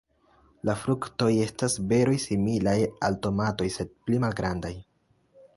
La 0.69 0.73
fruktoj 0.83 1.27
estas 1.43 1.75
beroj 1.93 2.17
similaj 2.25 2.75
al 3.11 3.21
tomatoj, 3.27 3.71
sed 3.79 3.93
pli 4.09 4.23
malgrandaj. 4.25 4.77